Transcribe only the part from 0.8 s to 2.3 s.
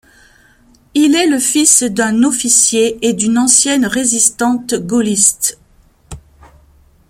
Il est le fils d'un